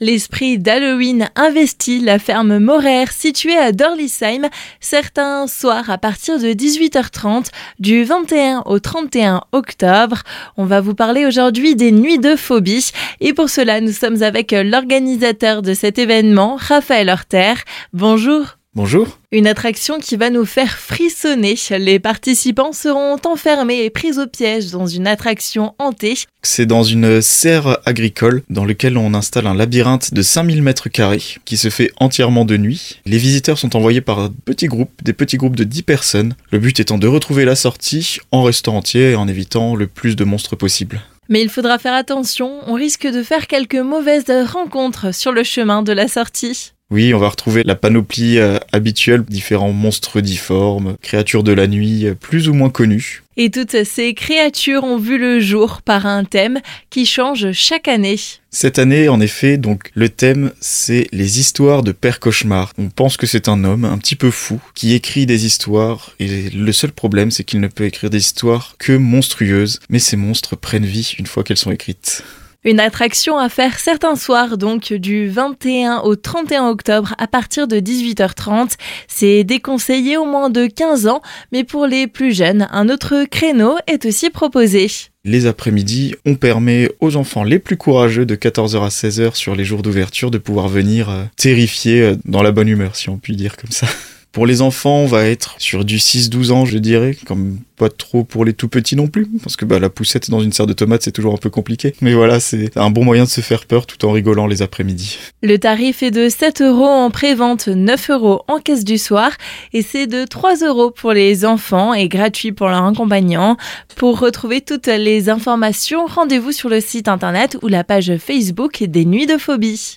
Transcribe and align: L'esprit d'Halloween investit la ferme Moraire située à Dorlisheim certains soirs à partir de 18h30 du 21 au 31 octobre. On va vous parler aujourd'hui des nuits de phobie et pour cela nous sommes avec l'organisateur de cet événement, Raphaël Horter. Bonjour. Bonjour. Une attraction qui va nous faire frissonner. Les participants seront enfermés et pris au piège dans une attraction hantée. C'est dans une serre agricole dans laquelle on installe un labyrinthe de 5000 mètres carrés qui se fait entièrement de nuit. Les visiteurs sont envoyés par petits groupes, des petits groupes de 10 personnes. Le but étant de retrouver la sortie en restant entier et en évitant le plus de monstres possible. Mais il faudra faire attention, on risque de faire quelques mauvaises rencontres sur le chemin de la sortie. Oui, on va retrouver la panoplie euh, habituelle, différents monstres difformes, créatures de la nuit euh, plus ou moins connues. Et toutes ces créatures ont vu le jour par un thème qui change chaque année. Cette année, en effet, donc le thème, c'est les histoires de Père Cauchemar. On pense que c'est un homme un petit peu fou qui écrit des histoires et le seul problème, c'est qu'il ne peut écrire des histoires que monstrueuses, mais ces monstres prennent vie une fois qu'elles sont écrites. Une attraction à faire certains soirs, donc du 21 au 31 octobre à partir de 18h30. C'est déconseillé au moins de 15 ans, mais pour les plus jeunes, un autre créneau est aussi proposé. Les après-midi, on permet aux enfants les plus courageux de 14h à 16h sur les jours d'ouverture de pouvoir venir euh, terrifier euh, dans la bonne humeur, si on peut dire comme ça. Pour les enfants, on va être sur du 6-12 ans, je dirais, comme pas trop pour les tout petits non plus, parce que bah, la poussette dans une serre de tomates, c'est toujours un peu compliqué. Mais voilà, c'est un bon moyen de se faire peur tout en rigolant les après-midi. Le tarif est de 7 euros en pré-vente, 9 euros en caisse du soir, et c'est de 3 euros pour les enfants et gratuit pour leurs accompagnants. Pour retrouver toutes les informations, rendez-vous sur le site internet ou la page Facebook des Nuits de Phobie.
L'esprit 0.00 0.58
d'Halloween 0.58 1.28
investit 1.34 1.98
la 1.98 2.20
ferme 2.20 2.60
Moraire 2.60 3.10
située 3.10 3.56
à 3.56 3.72
Dorlisheim 3.72 4.48
certains 4.78 5.48
soirs 5.48 5.90
à 5.90 5.98
partir 5.98 6.38
de 6.38 6.52
18h30 6.52 7.46
du 7.80 8.04
21 8.04 8.62
au 8.66 8.78
31 8.78 9.42
octobre. 9.50 10.22
On 10.56 10.66
va 10.66 10.80
vous 10.80 10.94
parler 10.94 11.26
aujourd'hui 11.26 11.74
des 11.74 11.90
nuits 11.90 12.20
de 12.20 12.36
phobie 12.36 12.92
et 13.20 13.32
pour 13.32 13.50
cela 13.50 13.80
nous 13.80 13.90
sommes 13.90 14.22
avec 14.22 14.52
l'organisateur 14.52 15.62
de 15.62 15.74
cet 15.74 15.98
événement, 15.98 16.56
Raphaël 16.60 17.08
Horter. 17.08 17.54
Bonjour. 17.92 18.57
Bonjour. 18.78 19.18
Une 19.32 19.48
attraction 19.48 19.98
qui 19.98 20.14
va 20.14 20.30
nous 20.30 20.44
faire 20.44 20.78
frissonner. 20.78 21.56
Les 21.80 21.98
participants 21.98 22.72
seront 22.72 23.16
enfermés 23.24 23.82
et 23.82 23.90
pris 23.90 24.20
au 24.20 24.28
piège 24.28 24.70
dans 24.70 24.86
une 24.86 25.08
attraction 25.08 25.74
hantée. 25.80 26.14
C'est 26.44 26.64
dans 26.64 26.84
une 26.84 27.20
serre 27.20 27.80
agricole 27.86 28.44
dans 28.50 28.64
laquelle 28.64 28.96
on 28.96 29.14
installe 29.14 29.48
un 29.48 29.54
labyrinthe 29.56 30.14
de 30.14 30.22
5000 30.22 30.62
mètres 30.62 30.88
carrés 30.88 31.24
qui 31.44 31.56
se 31.56 31.70
fait 31.70 31.90
entièrement 31.98 32.44
de 32.44 32.56
nuit. 32.56 33.00
Les 33.04 33.18
visiteurs 33.18 33.58
sont 33.58 33.74
envoyés 33.74 34.00
par 34.00 34.30
petits 34.44 34.68
groupes, 34.68 34.92
des 35.02 35.12
petits 35.12 35.38
groupes 35.38 35.56
de 35.56 35.64
10 35.64 35.82
personnes. 35.82 36.36
Le 36.52 36.60
but 36.60 36.78
étant 36.78 36.98
de 36.98 37.08
retrouver 37.08 37.44
la 37.44 37.56
sortie 37.56 38.18
en 38.30 38.44
restant 38.44 38.76
entier 38.76 39.10
et 39.10 39.16
en 39.16 39.26
évitant 39.26 39.74
le 39.74 39.88
plus 39.88 40.14
de 40.14 40.22
monstres 40.22 40.54
possible. 40.54 41.02
Mais 41.28 41.42
il 41.42 41.50
faudra 41.50 41.80
faire 41.80 41.94
attention, 41.94 42.60
on 42.68 42.74
risque 42.74 43.08
de 43.08 43.24
faire 43.24 43.48
quelques 43.48 43.74
mauvaises 43.74 44.30
rencontres 44.46 45.12
sur 45.12 45.32
le 45.32 45.42
chemin 45.42 45.82
de 45.82 45.92
la 45.92 46.06
sortie. 46.06 46.74
Oui, 46.90 47.12
on 47.12 47.18
va 47.18 47.28
retrouver 47.28 47.64
la 47.64 47.74
panoplie 47.74 48.38
euh, 48.38 48.58
habituelle, 48.72 49.22
différents 49.22 49.72
monstres 49.72 50.22
difformes, 50.22 50.96
créatures 51.02 51.42
de 51.42 51.52
la 51.52 51.66
nuit 51.66 52.06
euh, 52.06 52.14
plus 52.14 52.48
ou 52.48 52.54
moins 52.54 52.70
connues. 52.70 53.24
Et 53.36 53.50
toutes 53.50 53.84
ces 53.84 54.14
créatures 54.14 54.84
ont 54.84 54.96
vu 54.96 55.18
le 55.18 55.38
jour 55.38 55.82
par 55.82 56.06
un 56.06 56.24
thème 56.24 56.60
qui 56.88 57.04
change 57.04 57.52
chaque 57.52 57.88
année. 57.88 58.16
Cette 58.50 58.78
année, 58.78 59.10
en 59.10 59.20
effet, 59.20 59.58
donc 59.58 59.90
le 59.92 60.08
thème, 60.08 60.50
c'est 60.60 61.08
les 61.12 61.38
histoires 61.38 61.82
de 61.82 61.92
Père 61.92 62.20
Cauchemar. 62.20 62.72
On 62.78 62.88
pense 62.88 63.18
que 63.18 63.26
c'est 63.26 63.48
un 63.48 63.64
homme 63.64 63.84
un 63.84 63.98
petit 63.98 64.16
peu 64.16 64.30
fou 64.30 64.58
qui 64.74 64.94
écrit 64.94 65.26
des 65.26 65.44
histoires 65.44 66.14
et 66.18 66.48
le 66.48 66.72
seul 66.72 66.92
problème, 66.92 67.30
c'est 67.30 67.44
qu'il 67.44 67.60
ne 67.60 67.68
peut 67.68 67.84
écrire 67.84 68.08
des 68.08 68.18
histoires 68.18 68.76
que 68.78 68.92
monstrueuses, 68.92 69.80
mais 69.90 69.98
ces 69.98 70.16
monstres 70.16 70.56
prennent 70.56 70.86
vie 70.86 71.14
une 71.18 71.26
fois 71.26 71.44
qu'elles 71.44 71.58
sont 71.58 71.70
écrites. 71.70 72.24
Une 72.64 72.80
attraction 72.80 73.38
à 73.38 73.48
faire 73.48 73.78
certains 73.78 74.16
soirs, 74.16 74.58
donc 74.58 74.92
du 74.92 75.28
21 75.28 75.98
au 75.98 76.16
31 76.16 76.66
octobre 76.68 77.14
à 77.16 77.28
partir 77.28 77.68
de 77.68 77.76
18h30. 77.76 78.72
C'est 79.06 79.44
déconseillé 79.44 80.16
au 80.16 80.24
moins 80.24 80.50
de 80.50 80.66
15 80.66 81.06
ans, 81.06 81.22
mais 81.52 81.62
pour 81.62 81.86
les 81.86 82.08
plus 82.08 82.34
jeunes, 82.34 82.66
un 82.72 82.88
autre 82.88 83.26
créneau 83.30 83.76
est 83.86 84.04
aussi 84.06 84.30
proposé. 84.30 84.88
Les 85.24 85.46
après-midi, 85.46 86.16
on 86.26 86.34
permet 86.34 86.90
aux 86.98 87.14
enfants 87.14 87.44
les 87.44 87.60
plus 87.60 87.76
courageux 87.76 88.26
de 88.26 88.34
14h 88.34 88.84
à 88.84 88.88
16h 88.88 89.36
sur 89.36 89.54
les 89.54 89.64
jours 89.64 89.82
d'ouverture 89.82 90.32
de 90.32 90.38
pouvoir 90.38 90.66
venir 90.66 91.10
euh, 91.10 91.24
terrifier 91.36 92.02
euh, 92.02 92.16
dans 92.24 92.42
la 92.42 92.50
bonne 92.50 92.68
humeur, 92.68 92.96
si 92.96 93.08
on 93.08 93.18
peut 93.18 93.34
dire 93.34 93.56
comme 93.56 93.70
ça. 93.70 93.86
Pour 94.32 94.46
les 94.46 94.60
enfants, 94.60 94.98
on 94.98 95.06
va 95.06 95.24
être 95.24 95.54
sur 95.58 95.84
du 95.84 95.96
6-12 95.96 96.52
ans, 96.52 96.64
je 96.64 96.78
dirais, 96.78 97.16
comme 97.26 97.58
pas 97.76 97.88
trop 97.88 98.24
pour 98.24 98.44
les 98.44 98.52
tout 98.52 98.68
petits 98.68 98.96
non 98.96 99.06
plus, 99.06 99.26
parce 99.42 99.56
que 99.56 99.64
bah, 99.64 99.78
la 99.78 99.88
poussette 99.88 100.30
dans 100.30 100.40
une 100.40 100.52
serre 100.52 100.66
de 100.66 100.72
tomates, 100.72 101.02
c'est 101.02 101.12
toujours 101.12 101.32
un 101.32 101.38
peu 101.38 101.48
compliqué. 101.48 101.94
Mais 102.02 102.12
voilà, 102.12 102.38
c'est 102.38 102.76
un 102.76 102.90
bon 102.90 103.04
moyen 103.04 103.24
de 103.24 103.28
se 103.28 103.40
faire 103.40 103.64
peur 103.64 103.86
tout 103.86 104.04
en 104.04 104.12
rigolant 104.12 104.46
les 104.46 104.60
après-midi. 104.60 105.18
Le 105.42 105.56
tarif 105.58 106.02
est 106.02 106.10
de 106.10 106.28
7 106.28 106.60
euros 106.60 106.86
en 106.86 107.10
pré-vente, 107.10 107.68
9 107.68 108.10
euros 108.10 108.42
en 108.48 108.58
caisse 108.58 108.84
du 108.84 108.98
soir, 108.98 109.32
et 109.72 109.82
c'est 109.82 110.06
de 110.06 110.24
3 110.24 110.56
euros 110.56 110.90
pour 110.90 111.12
les 111.12 111.46
enfants 111.46 111.94
et 111.94 112.08
gratuit 112.08 112.52
pour 112.52 112.68
leurs 112.68 112.84
accompagnants. 112.84 113.56
Pour 113.96 114.18
retrouver 114.18 114.60
toutes 114.60 114.88
les 114.88 115.30
informations, 115.30 116.06
rendez-vous 116.06 116.52
sur 116.52 116.68
le 116.68 116.80
site 116.80 117.08
internet 117.08 117.56
ou 117.62 117.68
la 117.68 117.82
page 117.82 118.16
Facebook 118.18 118.82
des 118.84 119.04
Nuits 119.04 119.26
de 119.26 119.38
Phobie. 119.38 119.96